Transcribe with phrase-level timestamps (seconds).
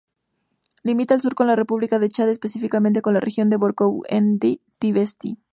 [0.81, 5.37] Limita al sur con la República de Chad, específicamente con la Región de Borkou-Ennedi-Tibesti.